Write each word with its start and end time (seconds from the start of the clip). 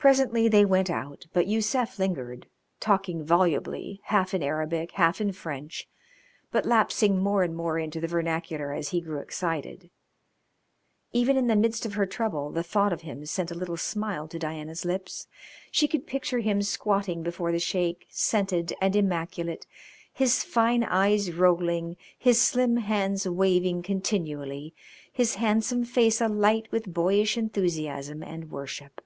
Presently 0.00 0.48
they 0.48 0.64
went 0.64 0.88
out, 0.88 1.26
but 1.34 1.46
Yusef 1.46 1.98
lingered, 1.98 2.46
talking 2.80 3.22
volubly, 3.22 4.00
half 4.04 4.32
in 4.32 4.42
Arabic, 4.42 4.92
half 4.92 5.20
in 5.20 5.30
French, 5.32 5.90
but 6.50 6.64
lapsing 6.64 7.18
more 7.18 7.42
and 7.42 7.54
more 7.54 7.78
into 7.78 8.00
the 8.00 8.08
vernacular 8.08 8.72
as 8.72 8.88
he 8.88 9.02
grew 9.02 9.18
excited. 9.18 9.90
Even 11.12 11.36
in 11.36 11.48
the 11.48 11.54
midst 11.54 11.84
of 11.84 11.92
her 11.96 12.06
trouble 12.06 12.50
the 12.50 12.62
thought 12.62 12.94
of 12.94 13.02
him 13.02 13.26
sent 13.26 13.50
a 13.50 13.54
little 13.54 13.76
smile 13.76 14.26
to 14.26 14.38
Diana's 14.38 14.86
lips. 14.86 15.26
She 15.70 15.86
could 15.86 16.06
picture 16.06 16.38
him 16.38 16.62
squatting 16.62 17.22
before 17.22 17.52
the 17.52 17.58
Sheik, 17.58 18.06
scented 18.08 18.72
and 18.80 18.96
immaculate, 18.96 19.66
his 20.14 20.42
fine 20.42 20.82
eyes 20.82 21.30
rolling, 21.30 21.98
his 22.18 22.40
slim 22.40 22.78
hands 22.78 23.28
waving 23.28 23.82
continually, 23.82 24.72
his 25.12 25.34
handsome 25.34 25.84
face 25.84 26.22
alight 26.22 26.68
with 26.72 26.90
boyish 26.94 27.36
enthusiasm 27.36 28.22
and 28.22 28.50
worship. 28.50 29.02